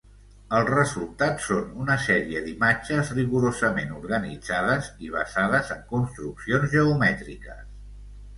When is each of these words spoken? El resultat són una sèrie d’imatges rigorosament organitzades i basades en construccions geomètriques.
El 0.59 0.63
resultat 0.67 1.43
són 1.47 1.67
una 1.83 1.97
sèrie 2.05 2.41
d’imatges 2.45 3.11
rigorosament 3.17 3.93
organitzades 3.99 4.89
i 5.09 5.13
basades 5.17 5.71
en 5.77 5.85
construccions 5.93 6.69
geomètriques. 6.75 7.63